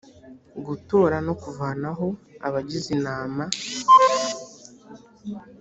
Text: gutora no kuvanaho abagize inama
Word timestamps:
gutora 0.65 1.15
no 1.27 1.33
kuvanaho 1.41 2.07
abagize 2.47 2.87
inama 2.97 3.43